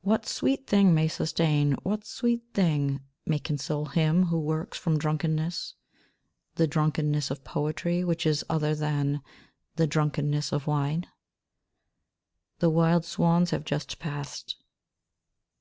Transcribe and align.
What 0.00 0.26
sweet 0.26 0.66
thing 0.66 0.92
may 0.92 1.06
sustain, 1.06 1.74
what 1.84 2.04
sweet 2.04 2.42
thing 2.52 2.98
may 3.24 3.38
console 3.38 3.84
him 3.84 4.24
who 4.24 4.40
wakes 4.40 4.76
from 4.76 4.98
drunkenness?... 4.98 5.76
the 6.56 6.66
drunkenness 6.66 7.30
of 7.30 7.44
poetry, 7.44 8.02
which 8.02 8.26
is 8.26 8.44
other 8.50 8.74
than 8.74 9.22
the 9.76 9.86
drunkenness 9.86 10.50
of 10.50 10.66
wine?... 10.66 11.06
The 12.58 12.70
wild 12.70 13.04
swans 13.04 13.52
have 13.52 13.64
just 13.64 14.00
passed. 14.00 14.56